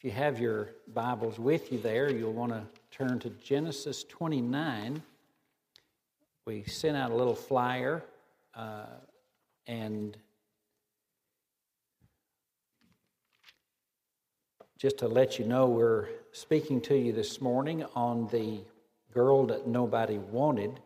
[0.00, 5.02] If you have your Bibles with you there, you'll want to turn to Genesis 29.
[6.46, 8.02] We sent out a little flyer
[8.54, 8.86] uh,
[9.66, 10.16] and
[14.78, 18.60] just to let you know, we're speaking to you this morning on the
[19.12, 20.80] girl that nobody wanted.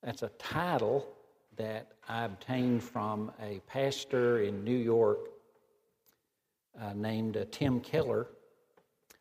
[0.00, 1.08] That's a title
[1.56, 5.31] that I obtained from a pastor in New York
[6.80, 8.28] uh, named uh, Tim Keller.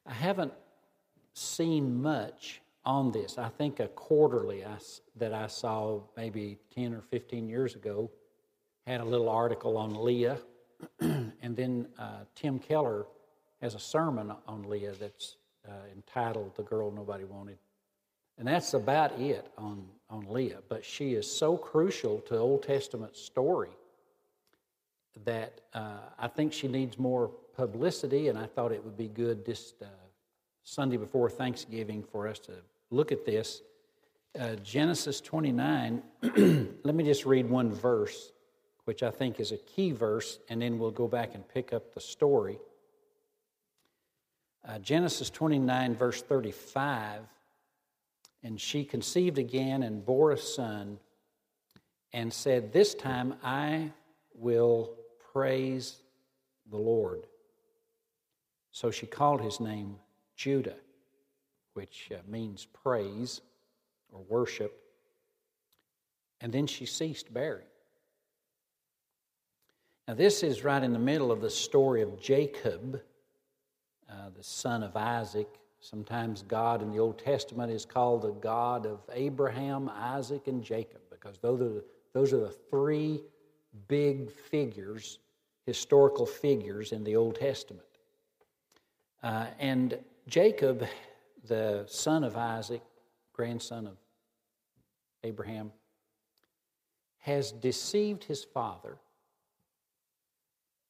[0.06, 0.54] I haven't
[1.34, 3.38] seen much on this.
[3.38, 4.78] I think a quarterly I,
[5.18, 8.10] that I saw maybe 10 or 15 years ago
[8.88, 10.40] had a little article on Leah,
[11.00, 13.06] and then uh, Tim Keller
[13.62, 15.36] has a sermon on Leah that's
[15.68, 17.58] uh, entitled The Girl Nobody Wanted.
[18.40, 20.60] And that's about it on, on Leah.
[20.68, 23.70] But she is so crucial to Old Testament story
[25.26, 27.30] that uh, I think she needs more
[27.62, 29.86] publicity, and I thought it would be good this uh,
[30.64, 32.54] Sunday before Thanksgiving for us to
[32.90, 33.62] look at this.
[34.40, 36.02] Uh, Genesis 29,
[36.84, 38.32] let me just read one verse,
[38.86, 41.94] which I think is a key verse, and then we'll go back and pick up
[41.94, 42.58] the story.
[44.68, 47.22] Uh, Genesis 29, verse 35
[48.42, 50.98] And she conceived again and bore a son,
[52.12, 53.92] and said, This time I
[54.34, 54.96] will
[55.32, 55.98] praise
[56.72, 57.28] the Lord.
[58.72, 59.96] So she called his name
[60.36, 60.78] Judah,
[61.74, 63.42] which uh, means praise
[64.12, 64.78] or worship.
[66.40, 67.66] And then she ceased bearing.
[70.08, 73.02] Now, this is right in the middle of the story of Jacob,
[74.10, 75.48] uh, the son of Isaac.
[75.80, 81.02] Sometimes God in the Old Testament is called the God of Abraham, Isaac, and Jacob,
[81.10, 81.84] because those are
[82.14, 83.22] those are the three
[83.88, 85.20] big figures,
[85.66, 87.86] historical figures in the Old Testament.
[89.24, 90.86] Uh, and Jacob,
[91.48, 92.82] the son of Isaac,
[93.34, 93.98] grandson of
[95.24, 95.72] Abraham,
[97.20, 98.98] has deceived his father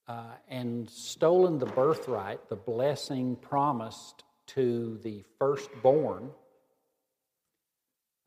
[0.07, 6.31] uh, and stolen the birthright, the blessing promised to the firstborn.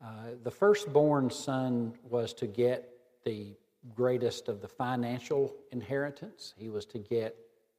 [0.03, 0.07] Uh,
[0.43, 2.89] the firstborn son was to get
[3.23, 3.55] the
[3.95, 7.35] greatest of the financial inheritance, he was to get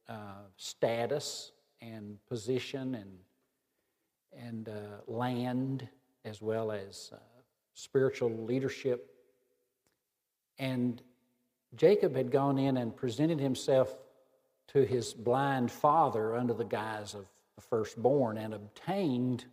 [0.09, 1.51] uh, status
[1.81, 3.11] and position and,
[4.33, 5.87] and uh, land,
[6.25, 7.17] as well as uh,
[7.73, 9.11] spiritual leadership.
[10.59, 11.01] And
[11.75, 13.95] Jacob had gone in and presented himself
[14.69, 19.45] to his blind father under the guise of the firstborn and obtained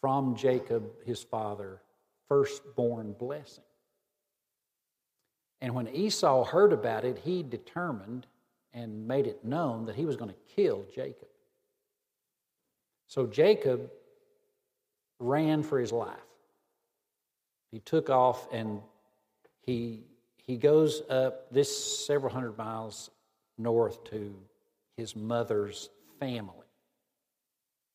[0.00, 1.82] from Jacob, his father,
[2.28, 3.64] firstborn blessing.
[5.60, 8.26] And when Esau heard about it, he determined
[8.78, 11.28] and made it known that he was going to kill Jacob.
[13.08, 13.90] So Jacob
[15.18, 16.16] ran for his life.
[17.72, 18.80] He took off and
[19.62, 20.04] he,
[20.36, 23.10] he goes up this several hundred miles
[23.58, 24.34] north to
[24.96, 25.90] his mother's
[26.20, 26.54] family.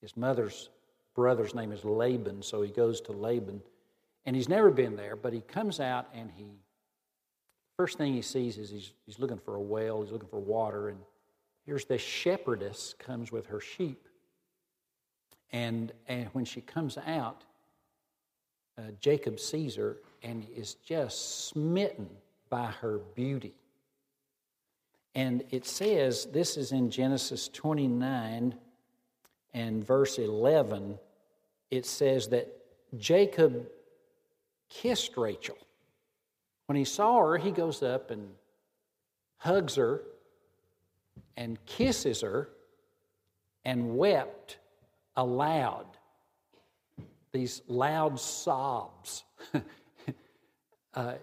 [0.01, 0.69] His mother's
[1.15, 3.61] brother's name is Laban, so he goes to Laban.
[4.25, 6.45] And he's never been there, but he comes out and he
[7.77, 10.89] First thing he sees is he's, he's looking for a well, he's looking for water,
[10.89, 10.99] and
[11.65, 14.07] here's this shepherdess comes with her sheep.
[15.51, 17.43] And, and when she comes out,
[18.77, 22.09] uh, Jacob sees her and is just smitten
[22.49, 23.55] by her beauty.
[25.15, 28.55] And it says, this is in Genesis 29
[29.53, 30.97] and verse 11,
[31.69, 32.47] it says that
[32.97, 33.67] Jacob
[34.69, 35.57] kissed Rachel.
[36.73, 38.29] When he saw her, he goes up and
[39.37, 40.01] hugs her
[41.37, 42.49] and kisses her
[43.63, 44.57] and wept
[45.15, 45.85] aloud.
[47.31, 49.23] These loud sobs.
[50.95, 51.13] uh,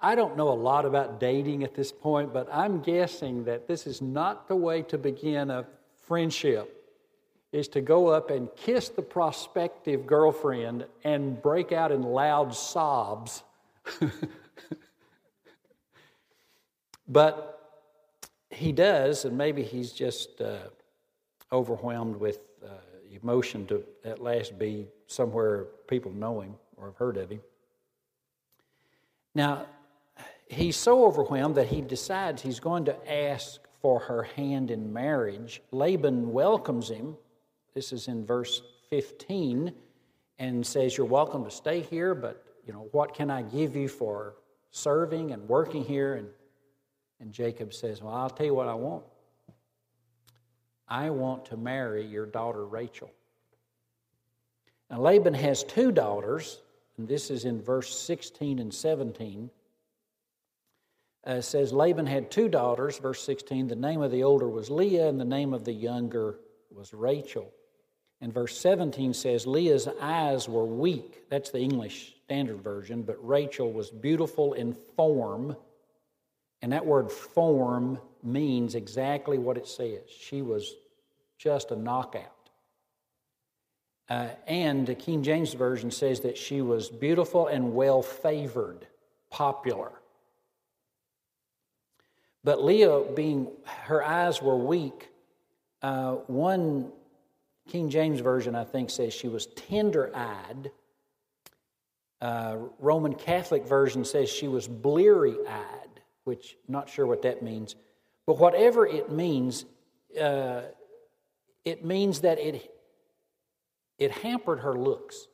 [0.00, 3.84] I don't know a lot about dating at this point, but I'm guessing that this
[3.84, 5.66] is not the way to begin a
[6.06, 6.88] friendship
[7.50, 13.42] is to go up and kiss the prospective girlfriend and break out in loud sobs
[17.08, 17.56] but
[18.50, 20.58] he does, and maybe he's just uh,
[21.52, 22.68] overwhelmed with uh,
[23.12, 27.40] emotion to at last be somewhere people know him or have heard of him.
[29.34, 29.66] Now,
[30.48, 35.62] he's so overwhelmed that he decides he's going to ask for her hand in marriage.
[35.70, 37.16] Laban welcomes him.
[37.74, 39.72] This is in verse 15
[40.38, 43.88] and says, You're welcome to stay here, but you know, what can I give you
[43.88, 44.34] for
[44.70, 46.14] serving and working here?
[46.14, 46.28] And,
[47.20, 49.04] and Jacob says, Well, I'll tell you what I want.
[50.88, 53.10] I want to marry your daughter Rachel.
[54.90, 56.60] Now, Laban has two daughters,
[56.96, 59.50] and this is in verse 16 and 17.
[61.24, 63.66] Uh, says Laban had two daughters, verse 16.
[63.66, 66.38] The name of the older was Leah, and the name of the younger
[66.70, 67.52] was Rachel.
[68.20, 71.28] And verse 17 says, Leah's eyes were weak.
[71.28, 75.56] That's the English Standard Version, but Rachel was beautiful in form.
[76.62, 80.08] And that word form means exactly what it says.
[80.08, 80.74] She was
[81.38, 82.32] just a knockout.
[84.08, 88.86] Uh, and the King James Version says that she was beautiful and well favored,
[89.30, 89.92] popular.
[92.44, 95.08] But Leah, being her eyes were weak,
[95.82, 96.92] uh, one
[97.68, 100.70] King James Version, I think, says she was tender eyed.
[102.20, 107.74] Uh, Roman Catholic Version says she was bleary eyed, which not sure what that means.
[108.26, 109.64] But whatever it means,
[110.20, 110.62] uh,
[111.64, 112.70] it means that it,
[113.98, 115.26] it hampered her looks.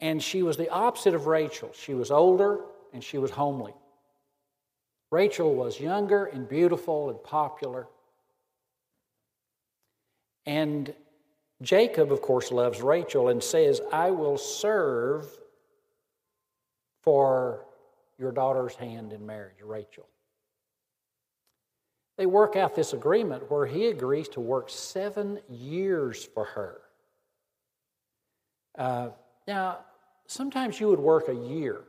[0.00, 1.70] And she was the opposite of Rachel.
[1.74, 2.60] She was older
[2.92, 3.74] and she was homely.
[5.10, 7.86] Rachel was younger and beautiful and popular.
[10.46, 10.94] And
[11.62, 15.26] Jacob, of course, loves Rachel and says, I will serve
[17.02, 17.66] for
[18.18, 20.06] your daughter's hand in marriage, Rachel.
[22.18, 26.80] They work out this agreement where he agrees to work seven years for her.
[28.76, 29.08] Uh,
[29.46, 29.78] now,
[30.26, 31.82] sometimes you would work a year.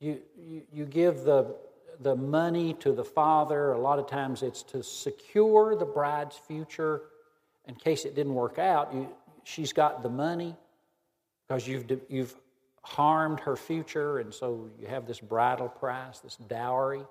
[0.00, 1.56] You, you, you give the,
[2.00, 3.72] the money to the father.
[3.72, 7.02] A lot of times it's to secure the bride's future
[7.66, 9.08] in case it didn't work out, you,
[9.44, 10.56] she's got the money
[11.46, 12.34] because you've, you've
[12.82, 17.02] harmed her future, and so you have this bridal price, this dowry.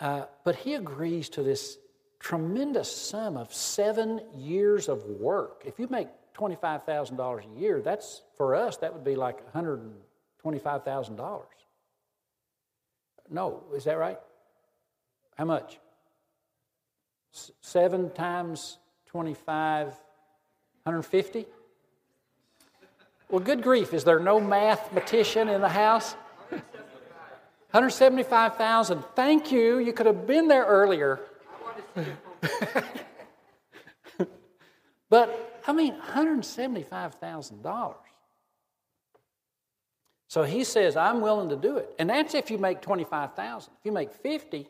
[0.00, 1.78] Uh, but he agrees to this
[2.18, 5.62] tremendous sum of seven years of work.
[5.64, 11.42] If you make $25,000 a year, that's for us, that would be like $125,000.
[13.30, 14.18] No, is that right?
[15.36, 15.78] How much?
[17.32, 21.46] Seven times 25, 150?
[23.30, 26.14] Well, good grief, is there no mathematician in the house?
[27.70, 29.02] 175,000.
[29.16, 29.78] Thank you.
[29.78, 31.20] You could have been there earlier.
[35.08, 37.94] but, I mean, $175,000.
[40.28, 41.94] So he says, I'm willing to do it.
[41.98, 43.72] And that's if you make 25,000.
[43.78, 44.68] If you make 50,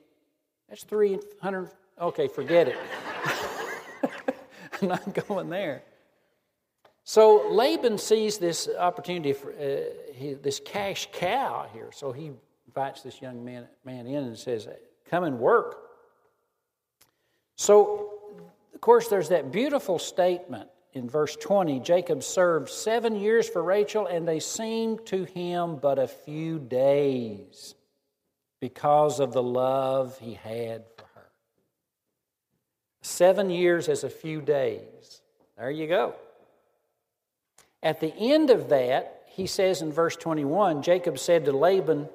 [0.68, 1.70] that's 300
[2.00, 2.76] Okay, forget it.
[4.82, 5.82] I'm not going there.
[7.04, 11.90] So Laban sees this opportunity for uh, he, this cash cow here.
[11.92, 12.30] So he
[12.66, 14.68] invites this young man, man in and says,
[15.10, 15.76] Come and work.
[17.56, 18.12] So,
[18.74, 24.06] of course, there's that beautiful statement in verse 20 Jacob served seven years for Rachel,
[24.06, 27.74] and they seemed to him but a few days
[28.60, 30.91] because of the love he had
[33.02, 35.20] Seven years as a few days.
[35.58, 36.14] There you go.
[37.82, 42.08] At the end of that, he says in verse 21 Jacob said to Laban,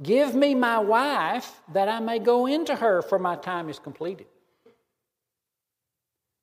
[0.00, 4.26] Give me my wife that I may go into her, for my time is completed.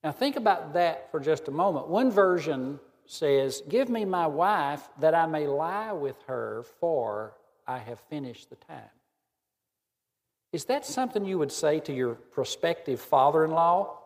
[0.04, 1.88] Now, think about that for just a moment.
[1.88, 7.34] One version says, Give me my wife that I may lie with her, for
[7.66, 8.95] I have finished the time.
[10.56, 14.00] Is that something you would say to your prospective father in law?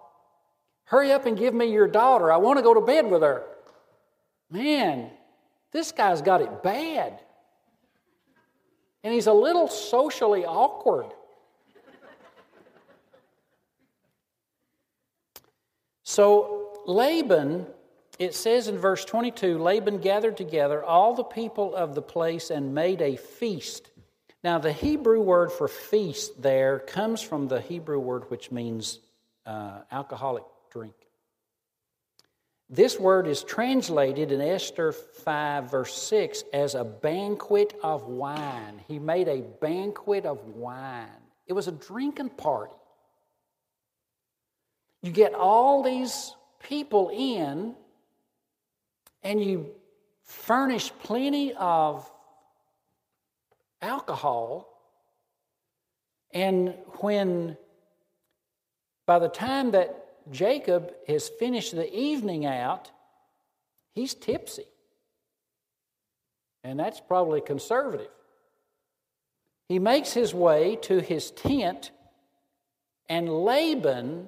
[0.85, 2.31] Hurry up and give me your daughter.
[2.31, 3.43] I want to go to bed with her.
[4.49, 5.11] Man,
[5.71, 7.19] this guy's got it bad.
[9.03, 11.11] And he's a little socially awkward.
[16.01, 17.67] So, Laban,
[18.17, 22.73] it says in verse 22 Laban gathered together all the people of the place and
[22.73, 23.91] made a feast
[24.43, 28.99] now, the Hebrew word for feast there comes from the Hebrew word which means
[29.45, 30.93] uh, alcoholic drink.
[32.69, 38.79] This word is translated in Esther 5, verse 6, as a banquet of wine.
[38.87, 41.07] He made a banquet of wine.
[41.47, 42.73] It was a drinking party.
[45.01, 47.73] You get all these people in,
[49.23, 49.71] and you
[50.23, 52.09] furnish plenty of
[53.81, 54.67] alcohol.
[56.31, 57.57] And when,
[59.05, 62.91] by the time that Jacob has finished the evening out,
[63.93, 64.65] he's tipsy.
[66.63, 68.11] And that's probably conservative.
[69.67, 71.91] He makes his way to his tent,
[73.07, 74.27] and Laban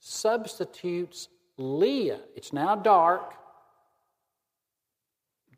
[0.00, 2.20] substitutes Leah.
[2.36, 3.34] It's now dark.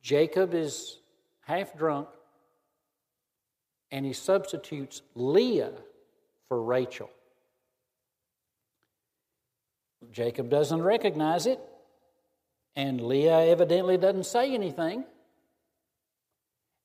[0.02, 0.98] Jacob is
[1.42, 2.08] half drunk,
[3.90, 5.72] and he substitutes Leah
[6.48, 7.10] for Rachel.
[10.12, 11.60] Jacob doesn't recognize it,
[12.76, 15.04] and Leah evidently doesn't say anything.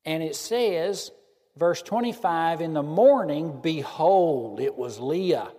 [0.06, 1.12] And it says,
[1.56, 5.52] verse 25, in the morning, behold, it was Leah.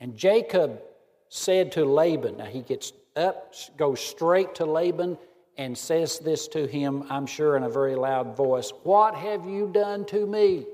[0.00, 0.82] And Jacob
[1.28, 5.16] said to Laban, now he gets up, goes straight to Laban,
[5.56, 9.70] and says this to him, I'm sure in a very loud voice What have you
[9.72, 10.66] done to me?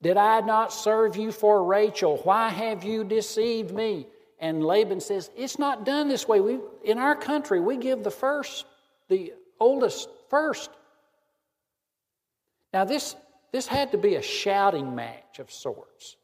[0.00, 2.18] Did I not serve you for Rachel?
[2.18, 4.06] Why have you deceived me?
[4.38, 6.40] And Laban says, It's not done this way.
[6.40, 8.64] We, in our country, we give the first,
[9.08, 10.70] the oldest first.
[12.72, 13.16] Now, this,
[13.50, 16.16] this had to be a shouting match of sorts.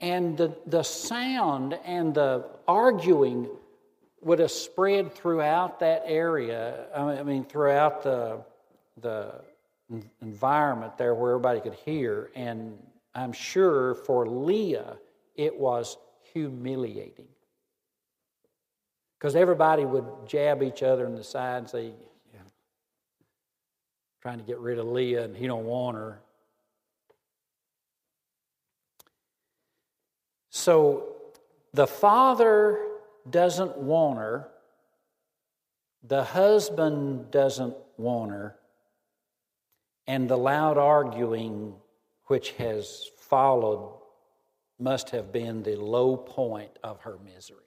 [0.00, 3.48] And the, the sound and the arguing
[4.22, 8.44] would have spread throughout that area, I mean, throughout the,
[9.00, 9.42] the
[10.20, 12.30] environment there where everybody could hear.
[12.34, 12.78] And
[13.14, 14.96] I'm sure for Leah,
[15.34, 15.96] it was
[16.32, 17.28] humiliating.
[19.18, 21.92] Because everybody would jab each other in the side and say,
[24.26, 26.20] trying to get rid of Leah and he don't want her.
[30.50, 31.14] So
[31.72, 32.80] the father
[33.30, 34.48] doesn't want her,
[36.02, 38.56] the husband doesn't want her,
[40.06, 41.74] and the loud arguing
[42.26, 44.00] which has followed
[44.78, 47.58] must have been the low point of her misery.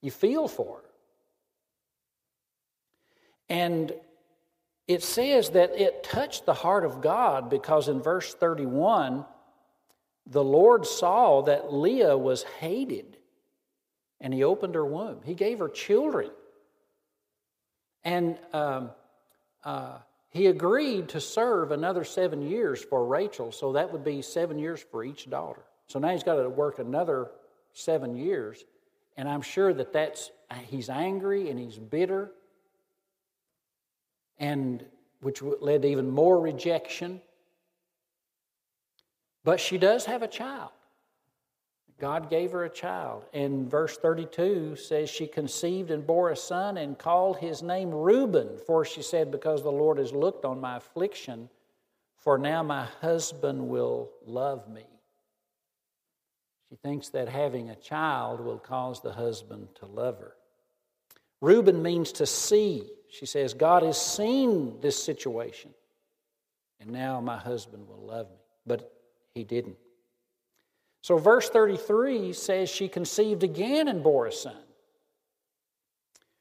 [0.00, 0.88] You feel for her.
[3.48, 3.92] And
[4.88, 9.24] it says that it touched the heart of God because in verse 31,
[10.26, 13.16] the Lord saw that Leah was hated
[14.20, 15.20] and he opened her womb.
[15.24, 16.30] He gave her children.
[18.04, 18.90] And um,
[19.64, 19.98] uh,
[20.30, 24.82] he agreed to serve another seven years for Rachel, so that would be seven years
[24.90, 25.62] for each daughter.
[25.88, 27.30] So now he's got to work another
[27.74, 28.64] seven years,
[29.16, 30.30] and I'm sure that that's
[30.66, 32.30] he's angry and he's bitter,
[34.38, 34.84] and
[35.20, 37.20] which led to even more rejection.
[39.44, 40.70] But she does have a child.
[42.02, 43.24] God gave her a child.
[43.32, 48.58] And verse 32 says she conceived and bore a son and called his name Reuben,
[48.66, 51.48] for she said, Because the Lord has looked on my affliction,
[52.16, 54.84] for now my husband will love me.
[56.68, 60.34] She thinks that having a child will cause the husband to love her.
[61.40, 62.84] Reuben means to see.
[63.10, 65.70] She says, God has seen this situation,
[66.80, 68.38] and now my husband will love me.
[68.66, 68.90] But
[69.34, 69.76] he didn't.
[71.00, 74.56] So, verse 33 says she conceived again and bore a son.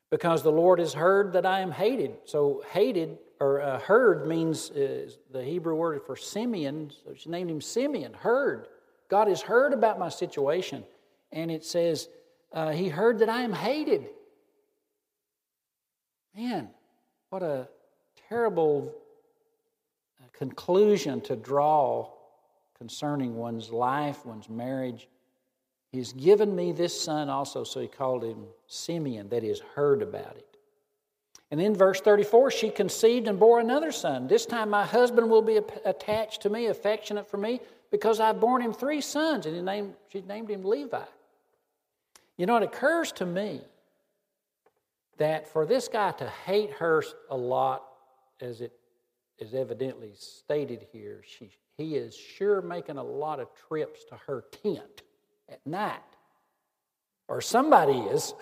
[0.09, 2.17] Because the Lord has heard that I am hated.
[2.25, 6.91] So, hated or uh, heard means uh, the Hebrew word for Simeon.
[7.03, 8.67] So she named him Simeon, heard.
[9.09, 10.83] God has heard about my situation.
[11.31, 12.07] And it says,
[12.53, 14.09] uh, He heard that I am hated.
[16.37, 16.69] Man,
[17.31, 17.67] what a
[18.29, 18.93] terrible
[20.21, 22.13] uh, conclusion to draw
[22.81, 25.07] concerning one's life, one's marriage.
[25.91, 30.35] He's given me this son also, so he called him Simeon, That is, heard about
[30.35, 30.57] it.
[31.51, 34.25] And in verse 34 she conceived and bore another son.
[34.27, 37.59] This time my husband will be attached to me, affectionate for me,
[37.91, 39.45] because I've borne him three sons.
[39.45, 41.03] And he named, she named him Levi.
[42.35, 43.61] You know, it occurs to me
[45.17, 47.83] that for this guy to hate her a lot,
[48.39, 48.73] as it
[49.37, 54.45] is evidently stated here, she he is sure making a lot of trips to her
[54.63, 55.01] tent
[55.49, 55.99] at night.
[57.27, 58.33] Or somebody is,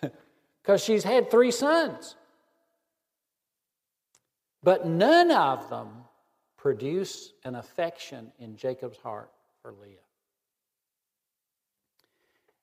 [0.62, 2.16] because she's had three sons.
[4.62, 5.88] But none of them
[6.56, 9.30] produce an affection in Jacob's heart
[9.62, 9.96] for Leah.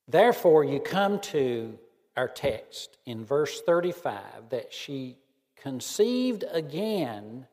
[0.08, 1.78] Therefore, you come to
[2.16, 5.18] our text in verse 35 that she
[5.56, 7.46] conceived again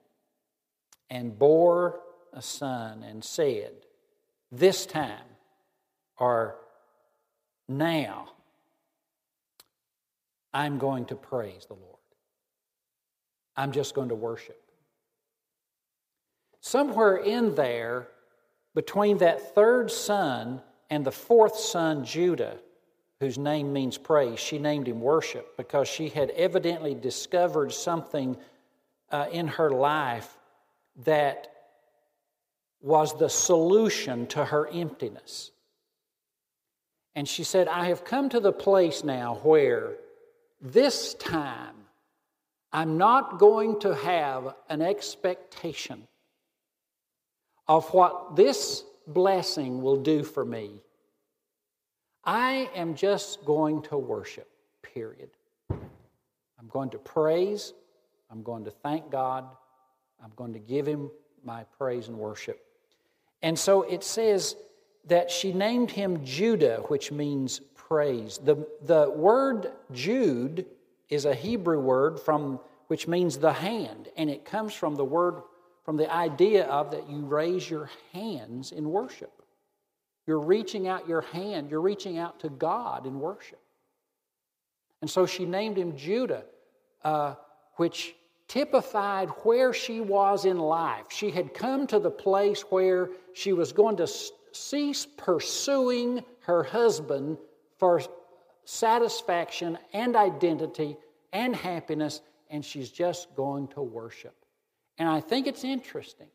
[1.10, 2.00] and bore
[2.34, 3.72] a son and said,
[4.50, 5.18] This time
[6.18, 6.56] or
[7.68, 8.28] now,
[10.52, 11.94] I'm going to praise the Lord.
[13.56, 14.60] I'm just going to worship.
[16.60, 18.08] Somewhere in there,
[18.74, 20.60] between that third son
[20.90, 22.58] and the fourth son, Judah,
[23.20, 28.36] whose name means praise, she named him worship because she had evidently discovered something
[29.10, 30.36] uh, in her life
[31.04, 31.53] that
[32.84, 35.50] was the solution to her emptiness.
[37.14, 39.94] And she said, I have come to the place now where
[40.60, 41.74] this time
[42.70, 46.06] I'm not going to have an expectation
[47.66, 50.82] of what this blessing will do for me.
[52.22, 54.50] I am just going to worship,
[54.82, 55.30] period.
[55.70, 57.72] I'm going to praise.
[58.30, 59.46] I'm going to thank God.
[60.22, 61.10] I'm going to give Him
[61.42, 62.60] my praise and worship.
[63.44, 64.56] And so it says
[65.04, 68.38] that she named him Judah, which means praise.
[68.42, 70.64] The, the word Jude
[71.10, 75.42] is a Hebrew word from which means the hand, and it comes from the word
[75.84, 79.42] from the idea of that you raise your hands in worship.
[80.26, 83.60] You're reaching out your hand, you're reaching out to God in worship.
[85.02, 86.44] And so she named him Judah,
[87.02, 87.34] uh,
[87.76, 88.14] which
[88.48, 91.06] typified where she was in life.
[91.10, 94.08] She had come to the place where she was going to
[94.52, 97.38] cease pursuing her husband
[97.78, 98.02] for
[98.64, 100.96] satisfaction and identity
[101.32, 102.20] and happiness,
[102.50, 104.34] and she's just going to worship.
[104.98, 106.28] And I think it's interesting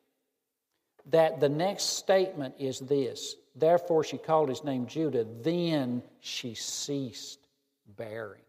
[1.08, 5.26] that the next statement is this Therefore, she called his name Judah.
[5.42, 7.40] Then she ceased
[7.98, 8.42] bearing.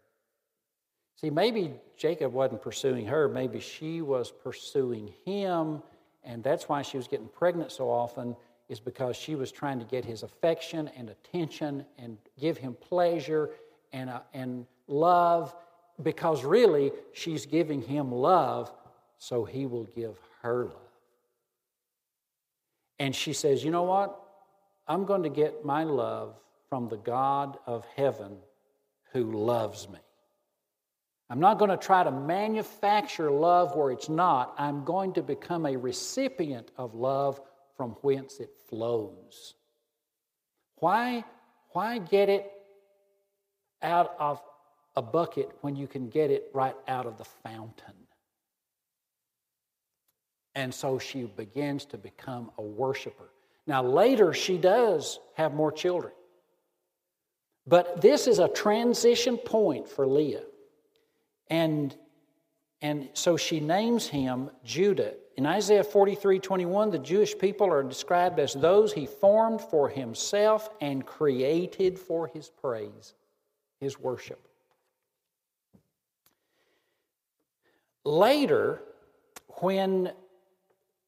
[1.21, 5.83] See, maybe Jacob wasn't pursuing her, maybe she was pursuing him,
[6.23, 8.35] and that's why she was getting pregnant so often,
[8.69, 13.51] is because she was trying to get his affection and attention and give him pleasure
[13.93, 15.55] and, uh, and love,
[16.01, 18.71] because really she's giving him love
[19.19, 20.75] so he will give her love.
[22.97, 24.19] And she says, You know what?
[24.87, 26.33] I'm going to get my love
[26.67, 28.37] from the God of heaven
[29.11, 29.99] who loves me.
[31.31, 34.53] I'm not going to try to manufacture love where it's not.
[34.57, 37.39] I'm going to become a recipient of love
[37.77, 39.53] from whence it flows.
[40.75, 41.23] Why,
[41.69, 42.51] why get it
[43.81, 44.41] out of
[44.97, 47.93] a bucket when you can get it right out of the fountain?
[50.53, 53.29] And so she begins to become a worshiper.
[53.65, 56.11] Now, later, she does have more children.
[57.65, 60.43] But this is a transition point for Leah.
[61.51, 61.93] And,
[62.81, 65.13] and so she names him Judah.
[65.35, 70.69] In Isaiah 43 21, the Jewish people are described as those he formed for himself
[70.79, 73.13] and created for his praise,
[73.79, 74.39] his worship.
[78.03, 78.81] Later,
[79.59, 80.11] when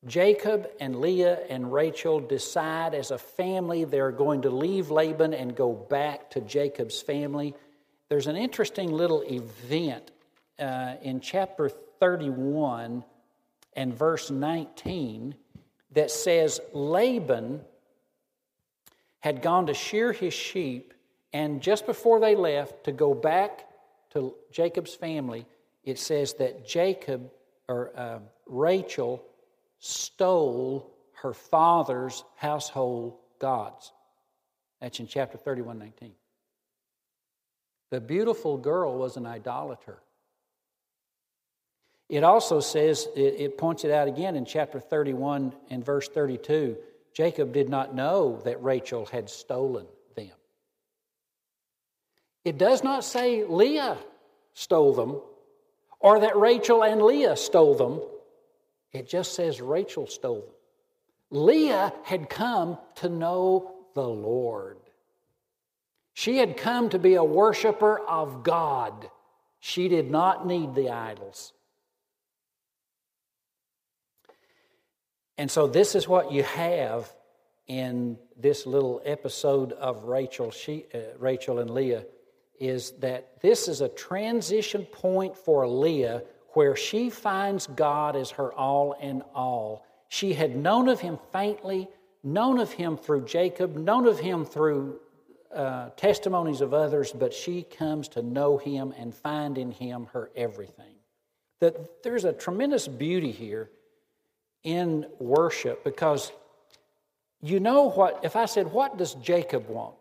[0.06, 5.56] Jacob and Leah and Rachel decide as a family they're going to leave Laban and
[5.56, 7.56] go back to Jacob's family.
[8.10, 10.12] There's an interesting little event
[10.60, 13.04] uh, in chapter 31
[13.76, 15.36] and verse 19
[15.92, 17.62] that says Laban
[19.20, 20.94] had gone to shear his sheep,
[21.32, 23.68] and just before they left to go back
[24.12, 25.46] to Jacob's family,
[25.84, 27.32] it says that Jacob
[27.68, 29.24] or uh, Rachel
[29.80, 33.94] stole her father's household gods.
[34.82, 36.12] That's in chapter 31 19.
[37.90, 40.00] The beautiful girl was an idolater.
[42.14, 46.78] It also says, it, it points it out again in chapter 31 and verse 32
[47.12, 50.30] Jacob did not know that Rachel had stolen them.
[52.46, 53.98] It does not say Leah
[54.54, 55.22] stole them
[56.00, 58.00] or that Rachel and Leah stole them.
[58.92, 61.42] It just says Rachel stole them.
[61.42, 64.78] Leah had come to know the Lord.
[66.14, 69.10] She had come to be a worshiper of God.
[69.60, 71.54] She did not need the idols.
[75.38, 77.12] And so, this is what you have
[77.68, 82.06] in this little episode of Rachel, she, uh, Rachel and Leah
[82.60, 88.54] is that this is a transition point for Leah where she finds God as her
[88.54, 89.86] all in all.
[90.08, 91.88] She had known of him faintly,
[92.24, 95.00] known of him through Jacob, known of him through
[95.54, 100.30] uh, testimonies of others, but she comes to know him and find in him her
[100.36, 100.96] everything.
[101.60, 103.70] That there's a tremendous beauty here
[104.64, 106.32] in worship because
[107.42, 109.96] you know what, if I said, What does Jacob want?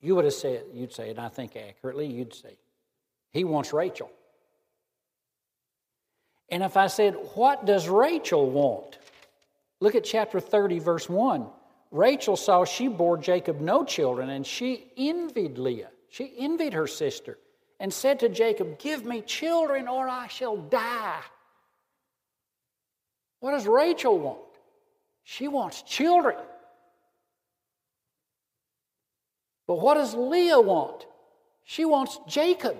[0.00, 2.56] You would have said, you'd say, and I think accurately, you'd say,
[3.32, 4.10] He wants Rachel.
[6.50, 8.98] And if I said, What does Rachel want?
[9.80, 11.46] Look at chapter 30, verse 1.
[11.90, 15.90] Rachel saw she bore Jacob no children, and she envied Leah.
[16.10, 17.38] She envied her sister
[17.80, 21.22] and said to Jacob, Give me children, or I shall die.
[23.44, 24.38] What does Rachel want?
[25.22, 26.36] She wants children.
[29.66, 31.04] But what does Leah want?
[31.64, 32.78] She wants Jacob.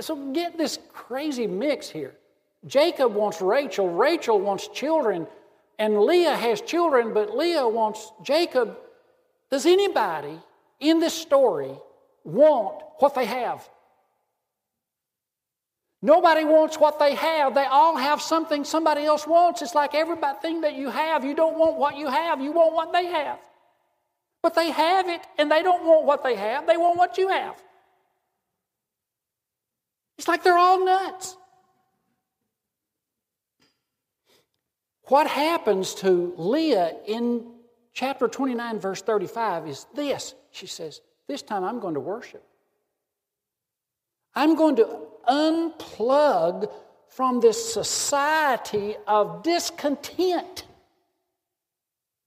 [0.00, 2.16] So get this crazy mix here.
[2.66, 5.28] Jacob wants Rachel, Rachel wants children,
[5.78, 8.76] and Leah has children, but Leah wants Jacob.
[9.52, 10.40] Does anybody
[10.80, 11.78] in this story
[12.24, 13.68] want what they have?
[16.04, 17.54] Nobody wants what they have.
[17.54, 19.62] They all have something somebody else wants.
[19.62, 22.92] It's like everything that you have, you don't want what you have, you want what
[22.92, 23.38] they have.
[24.42, 27.28] But they have it and they don't want what they have, they want what you
[27.28, 27.56] have.
[30.18, 31.38] It's like they're all nuts.
[35.04, 37.46] What happens to Leah in
[37.94, 40.34] chapter 29, verse 35 is this.
[40.50, 42.44] She says, This time I'm going to worship.
[44.34, 46.70] I'm going to unplug
[47.08, 50.64] from this society of discontent.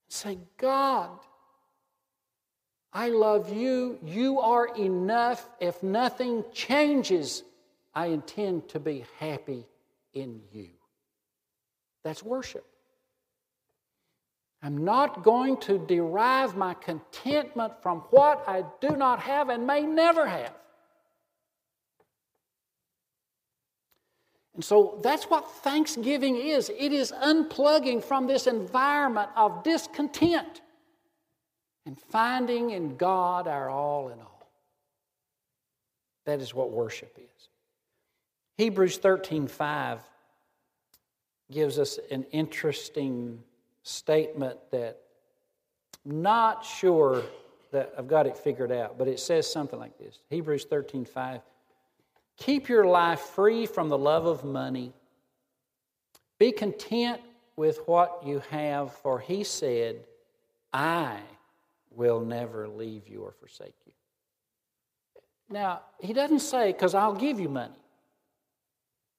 [0.08, 1.10] Say, God,
[2.92, 3.98] I love you.
[4.04, 5.48] You are enough.
[5.60, 7.42] If nothing changes,
[7.94, 9.66] I intend to be happy
[10.14, 10.70] in you.
[12.02, 12.64] That's worship.
[14.62, 19.82] I'm not going to derive my contentment from what I do not have and may
[19.82, 20.54] never have.
[24.58, 30.62] And so that's what thanksgiving is it is unplugging from this environment of discontent
[31.86, 34.50] and finding in God our all in all.
[36.26, 37.48] That is what worship is.
[38.56, 40.00] Hebrews 13 5
[41.52, 43.40] gives us an interesting
[43.84, 44.98] statement that
[46.04, 47.22] I'm not sure
[47.70, 51.42] that I've got it figured out, but it says something like this Hebrews 13 5
[52.38, 54.92] Keep your life free from the love of money.
[56.38, 57.20] Be content
[57.56, 60.04] with what you have, for he said,
[60.72, 61.18] I
[61.90, 63.92] will never leave you or forsake you.
[65.50, 67.74] Now, he doesn't say, because I'll give you money.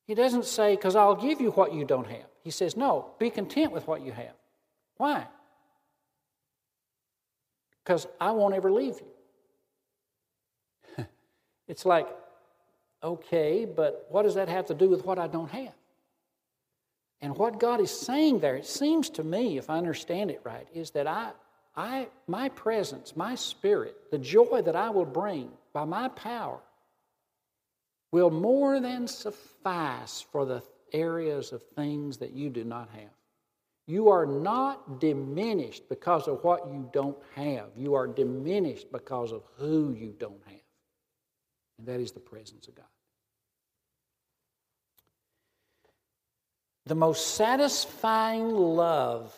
[0.07, 2.25] He doesn't say, because I'll give you what you don't have.
[2.43, 4.33] He says, no, be content with what you have.
[4.95, 5.27] Why?
[7.83, 8.95] Because I won't ever leave
[10.97, 11.05] you.
[11.67, 12.07] it's like,
[13.01, 15.73] Okay, but what does that have to do with what I don't have?
[17.21, 20.67] And what God is saying there, it seems to me, if I understand it right,
[20.73, 21.31] is that I,
[21.75, 26.59] I, my presence, my spirit, the joy that I will bring by my power,
[28.11, 33.11] will more than suffice for the areas of things that you do not have.
[33.85, 37.69] You are not diminished because of what you don't have.
[37.75, 40.58] You are diminished because of who you don't have
[41.79, 42.85] and that is the presence of God.
[46.85, 49.33] The most satisfying love,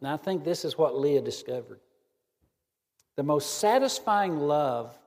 [0.00, 1.80] and I think this is what Leah discovered.
[3.16, 4.98] The most satisfying love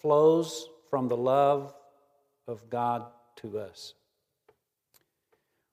[0.00, 1.72] flows from the love
[2.46, 3.94] of God to us.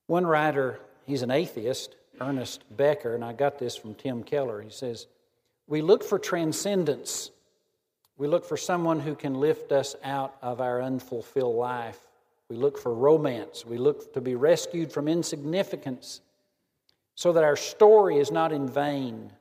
[0.07, 4.61] One writer, he's an atheist, Ernest Becker, and I got this from Tim Keller.
[4.61, 5.07] He says,
[5.67, 7.31] We look for transcendence
[8.17, 11.99] we look for someone who can lift us out of our unfulfilled life.
[12.49, 13.65] We look for romance.
[13.65, 16.21] We look to be rescued from insignificance
[17.15, 19.31] so that our story is not in vain.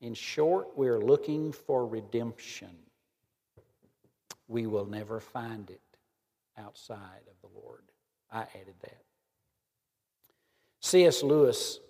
[0.00, 2.70] In short, we are looking for redemption.
[4.48, 5.80] We will never find it
[6.58, 7.82] outside of the Lord.
[8.32, 9.02] I added that.
[10.80, 11.22] C.S.
[11.22, 11.80] Lewis,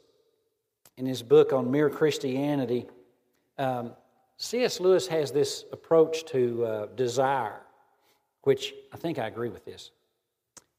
[0.97, 2.87] in his book on Mere Christianity,
[3.59, 3.93] um,
[4.39, 4.81] C.S.
[4.81, 7.61] Lewis has this approach to uh, desire,
[8.43, 9.91] which I think I agree with this.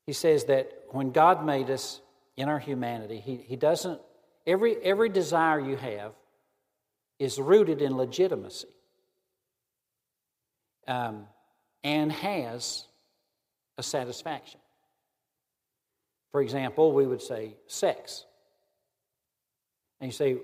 [0.05, 2.01] He says that when God made us
[2.35, 3.99] in our humanity, He, he doesn't,
[4.45, 6.13] every, every desire you have
[7.19, 8.67] is rooted in legitimacy
[10.87, 11.25] um,
[11.83, 12.85] and has
[13.77, 14.59] a satisfaction.
[16.31, 18.25] For example, we would say sex.
[19.99, 20.37] And you say,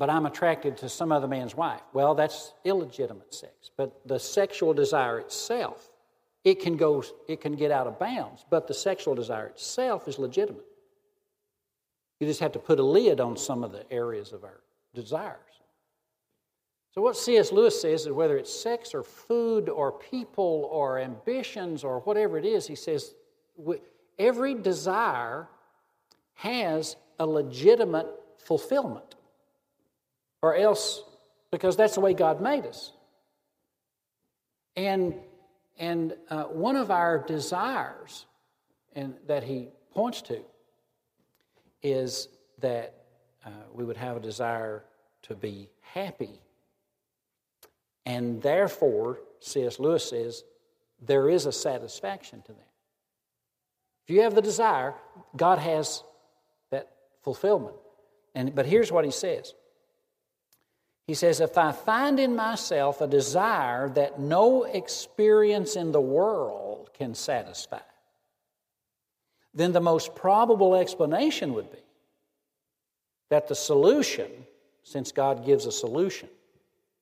[0.00, 1.82] but I'm attracted to some other man's wife.
[1.92, 3.70] Well, that's illegitimate sex.
[3.76, 5.90] But the sexual desire itself,
[6.42, 10.18] it can go, it can get out of bounds, but the sexual desire itself is
[10.18, 10.64] legitimate.
[12.18, 14.62] You just have to put a lid on some of the areas of our
[14.94, 15.36] desires.
[16.94, 17.52] So, what C.S.
[17.52, 22.46] Lewis says is whether it's sex or food or people or ambitions or whatever it
[22.46, 23.14] is, he says
[24.18, 25.46] every desire
[26.36, 28.08] has a legitimate
[28.38, 29.16] fulfillment
[30.42, 31.02] or else
[31.50, 32.92] because that's the way God made us.
[34.76, 35.14] And,
[35.78, 38.26] and uh, one of our desires
[38.94, 40.40] and that he points to
[41.82, 42.28] is
[42.60, 42.94] that
[43.44, 44.84] uh, we would have a desire
[45.22, 46.40] to be happy.
[48.06, 49.78] And therefore, C.S.
[49.78, 50.44] Lewis says,
[51.00, 52.68] there is a satisfaction to that.
[54.04, 54.94] If you have the desire,
[55.36, 56.02] God has
[56.70, 56.90] that
[57.22, 57.76] fulfillment.
[58.34, 59.54] And, but here's what he says
[61.10, 66.90] He says, If I find in myself a desire that no experience in the world
[66.96, 67.80] can satisfy,
[69.52, 71.82] then the most probable explanation would be
[73.28, 74.30] that the solution,
[74.84, 76.28] since God gives a solution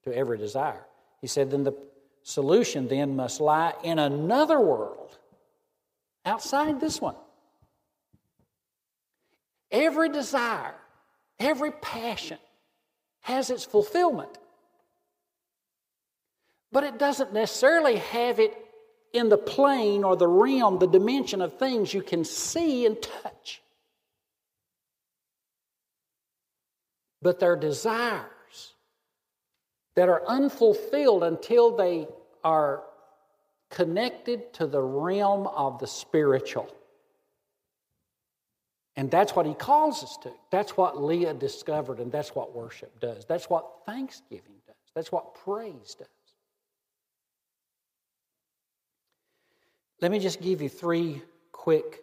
[0.05, 0.87] to every desire,
[1.21, 1.77] he said, then the
[2.23, 5.19] solution then must lie in another world
[6.25, 7.17] outside this one.
[9.71, 10.77] Every desire,
[11.39, 12.39] every passion
[13.29, 14.39] has its fulfillment.
[16.73, 18.57] But it doesn't necessarily have it
[19.13, 23.61] in the plane or the realm, the dimension of things you can see and touch.
[27.21, 28.73] But their desires
[29.95, 32.09] that are unfulfilled until they
[32.43, 32.83] are
[33.69, 36.75] connected to the realm of the spiritual.
[38.99, 40.33] And that's what he calls us to.
[40.51, 43.25] That's what Leah discovered, and that's what worship does.
[43.25, 44.75] That's what thanksgiving does.
[44.93, 46.09] That's what praise does.
[50.01, 52.01] Let me just give you three quick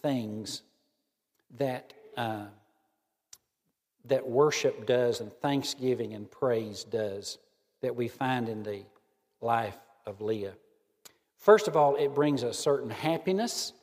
[0.00, 0.62] things
[1.58, 2.46] that, uh,
[4.06, 7.36] that worship does and thanksgiving and praise does
[7.82, 8.84] that we find in the
[9.42, 9.76] life
[10.06, 10.54] of Leah.
[11.36, 13.74] First of all, it brings a certain happiness.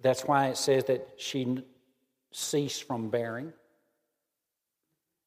[0.00, 1.62] That's why it says that she
[2.32, 3.52] ceased from bearing.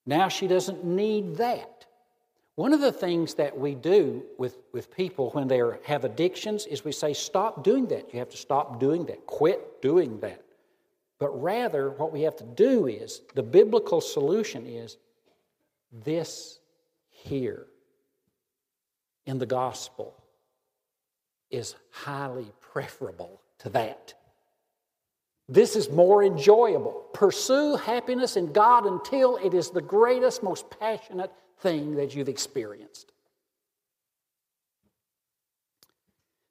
[0.06, 1.86] Now she doesn't need that.
[2.56, 6.84] One of the things that we do with, with people when they have addictions is
[6.84, 8.14] we say, stop doing that.
[8.14, 9.26] You have to stop doing that.
[9.26, 10.44] Quit doing that.
[11.20, 14.98] But rather, what we have to do is the biblical solution is
[16.04, 16.60] this
[17.10, 17.66] here
[19.26, 20.16] in the gospel
[21.50, 24.14] is highly preferable to that.
[25.50, 26.92] This is more enjoyable.
[27.12, 33.12] Pursue happiness in God until it is the greatest, most passionate thing that you've experienced.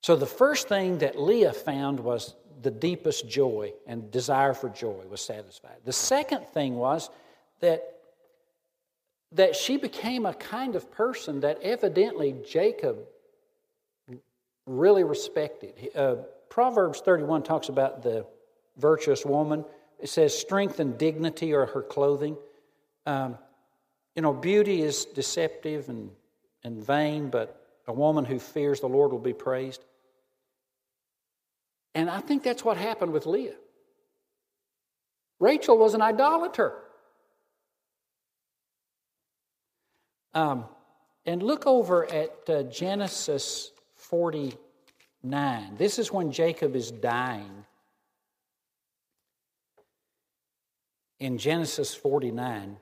[0.02, 5.04] So, the first thing that Leah found was the deepest joy and desire for joy
[5.08, 5.76] was satisfied.
[5.84, 7.08] The second thing was
[7.60, 8.00] that,
[9.32, 12.98] that she became a kind of person that evidently Jacob
[14.66, 15.90] really respected.
[15.94, 16.16] Uh,
[16.48, 18.26] Proverbs 31 talks about the
[18.78, 19.64] virtuous woman.
[19.98, 22.36] It says, strength and dignity are her clothing.
[23.06, 23.36] Um,
[24.14, 26.10] you know, beauty is deceptive and,
[26.64, 29.82] and vain, but a woman who fears the Lord will be praised.
[31.94, 33.56] And I think that's what happened with Leah.
[35.40, 36.74] Rachel was an idolater.
[40.34, 40.66] Um,
[41.24, 45.76] and look over at uh, Genesis 49.
[45.76, 47.64] This is when Jacob is dying.
[51.20, 52.76] In Genesis 49.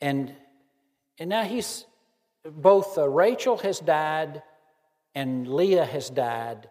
[0.00, 0.34] And,
[1.18, 1.86] and now he's,
[2.44, 4.42] both uh, Rachel has died
[5.14, 6.68] and Leah has died,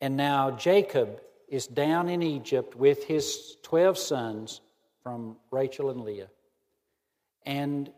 [0.00, 4.60] and now Jacob is down in Egypt with his 12 sons
[5.02, 6.28] from Rachel and Leah.
[7.44, 7.90] And,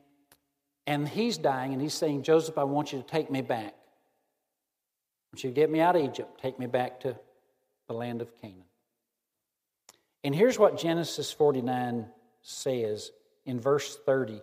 [0.87, 3.75] and he's dying, and he's saying, Joseph, I want you to take me back.
[3.75, 7.17] I want you to get me out of Egypt, take me back to
[7.89, 8.65] the land of Canaan.
[10.25, 12.07] And here's what Genesis 49
[12.43, 13.13] says
[13.45, 14.43] in verse 30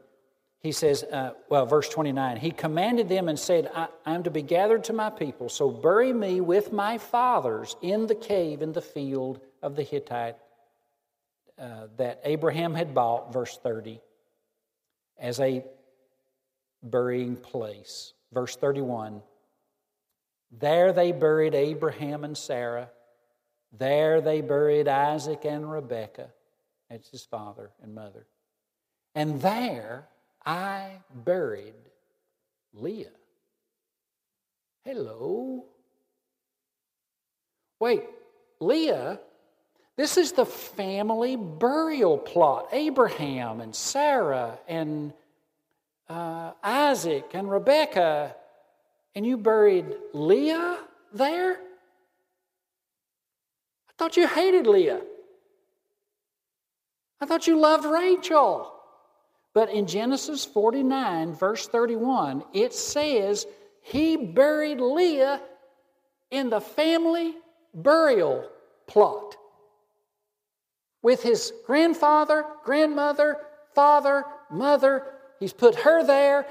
[0.62, 4.44] he says, uh, well, verse 29, he commanded them and said, I, am to be
[4.44, 8.82] gathered to my people, so bury me with my fathers in the cave in the
[8.82, 10.36] field of the Hittite
[11.60, 14.00] uh, that Abraham had bought, verse 30,
[15.20, 15.64] as a
[16.84, 18.14] burying place.
[18.32, 19.24] Verse 31,
[20.52, 22.92] there they buried Abraham and Sarah.
[23.78, 26.30] There they buried Isaac and Rebekah.
[26.90, 28.26] That's his father and mother.
[29.16, 30.08] And there
[30.46, 31.74] I buried
[32.74, 33.12] Leah.
[34.84, 35.66] Hello.
[37.80, 38.04] Wait,
[38.60, 39.20] Leah,
[39.96, 42.70] this is the family burial plot.
[42.72, 45.14] Abraham and Sarah and
[46.10, 48.36] uh, Isaac and Rebecca,
[49.16, 50.78] and you buried Leah
[51.14, 51.60] there?
[54.02, 55.00] I thought you hated Leah.
[57.22, 58.74] I thought you loved Rachel.
[59.54, 63.46] But in Genesis 49, verse 31, it says
[63.84, 65.40] he buried Leah
[66.32, 67.36] in the family
[67.76, 68.50] burial
[68.88, 69.36] plot.
[71.04, 73.38] with his grandfather, grandmother,
[73.76, 75.06] father, mother.
[75.40, 76.48] He's put her there,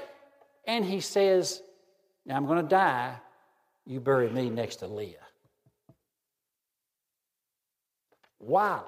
[0.65, 1.61] and he says,
[2.25, 3.17] Now I'm going to die.
[3.85, 5.17] You bury me next to Leah.
[8.41, 8.85] Wow.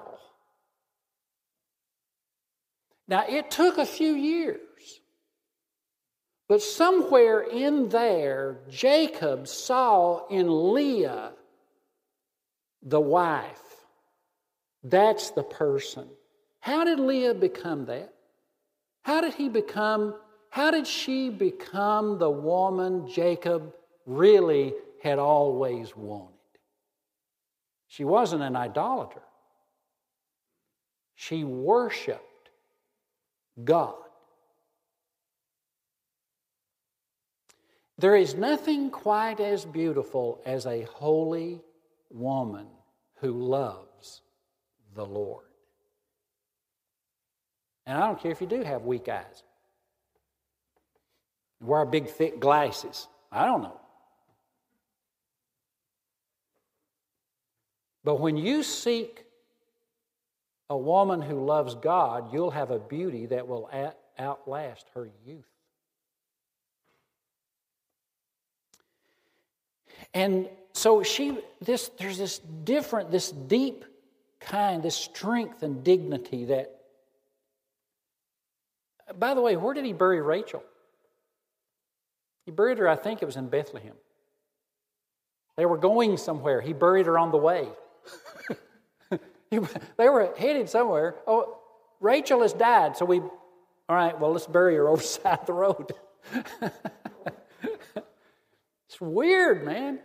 [3.07, 4.59] Now, it took a few years,
[6.47, 11.33] but somewhere in there, Jacob saw in Leah
[12.81, 13.59] the wife.
[14.83, 16.07] That's the person.
[16.59, 18.13] How did Leah become that?
[19.03, 20.15] How did he become,
[20.49, 23.73] how did she become the woman Jacob
[24.05, 26.29] really had always wanted?
[27.87, 29.21] She wasn't an idolater.
[31.15, 32.49] She worshiped
[33.63, 33.95] God.
[37.97, 41.61] There is nothing quite as beautiful as a holy
[42.09, 42.67] woman
[43.17, 44.21] who loves
[44.95, 45.45] the Lord.
[47.85, 49.43] And I don't care if you do have weak eyes,
[51.61, 53.07] wear big, thick glasses.
[53.31, 53.79] I don't know.
[58.03, 59.22] But when you seek
[60.73, 63.69] a woman who loves God, you'll have a beauty that will
[64.19, 65.45] outlast her youth.
[70.15, 73.85] And so she, this, there's this different, this deep
[74.39, 76.75] kind, this strength and dignity that.
[79.19, 80.63] By the way, where did he bury Rachel?
[82.47, 83.93] He buried her, I think it was in Bethlehem.
[85.55, 86.61] They were going somewhere.
[86.61, 87.67] He buried her on the way.
[89.97, 91.15] they were headed somewhere.
[91.27, 91.57] Oh,
[91.99, 93.31] Rachel has died, so we, all
[93.89, 95.93] right, well, let's bury her over the side of the road.
[98.87, 99.99] it's weird, man.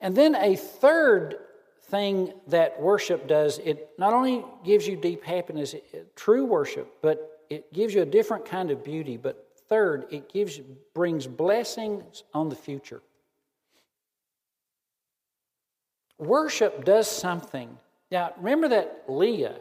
[0.00, 1.36] And then a third
[1.84, 5.74] thing that worship does, it not only gives you deep happiness,
[6.14, 9.16] true worship, but it gives you a different kind of beauty.
[9.16, 10.60] But third, it gives
[10.94, 13.02] brings blessings on the future.
[16.18, 17.76] Worship does something.
[18.10, 19.56] Now, remember that Leah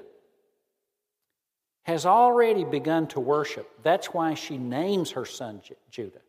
[1.83, 3.69] has already begun to worship.
[3.83, 6.21] That's why she names her son Judah.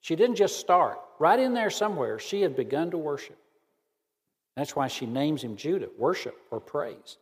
[0.00, 0.98] She didn't just start.
[1.18, 3.38] Right in there somewhere, she had begun to worship.
[4.56, 7.18] That's why she names him Judah, worship or praise.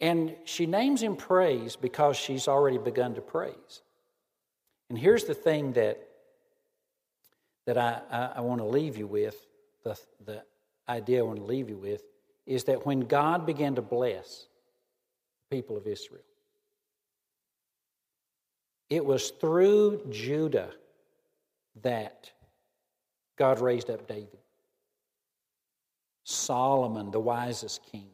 [0.00, 3.82] And she names him praise because she's already begun to praise.
[4.88, 6.00] And here's the thing that,
[7.66, 9.36] that I, I, I want to leave you with
[9.82, 10.42] the, the
[10.88, 12.02] idea I want to leave you with
[12.46, 14.46] is that when God began to bless
[15.48, 16.22] the people of Israel,
[18.88, 20.70] it was through Judah
[21.82, 22.30] that
[23.38, 24.38] God raised up David.
[26.24, 28.08] Solomon, the wisest king.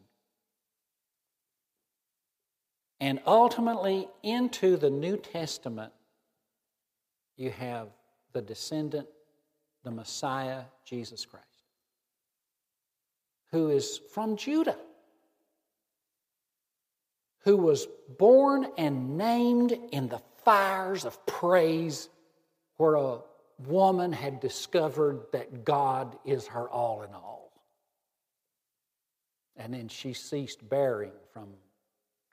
[2.99, 5.91] And ultimately, into the New Testament,
[7.35, 7.89] you have
[8.33, 9.07] the descendant,
[9.83, 11.56] the Messiah, Jesus Christ,
[13.57, 14.77] who is from Judah,
[17.39, 17.87] who was
[18.19, 22.07] born and named in the fires of praise
[22.75, 23.17] where a
[23.65, 27.51] woman had discovered that God is her all in all.
[29.55, 31.47] And then she ceased bearing from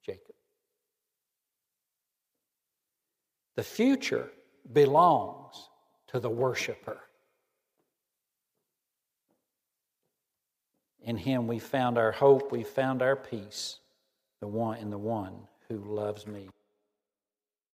[0.05, 0.35] Jacob.
[3.57, 4.31] The future
[4.71, 5.71] belongs
[6.09, 7.01] to the worshiper.
[11.05, 13.79] In him we found our hope, we found our peace,
[14.41, 15.35] the one in the one
[15.69, 16.49] who loves me.